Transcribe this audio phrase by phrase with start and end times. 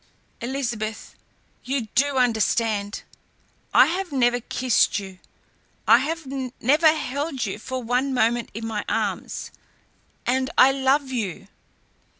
[0.41, 1.13] Elizabeth,
[1.63, 3.03] you do understand!
[3.71, 5.19] I have never kissed you,
[5.87, 6.25] I have
[6.59, 9.51] never held you for one moment in my arms
[10.25, 11.49] and I love you!"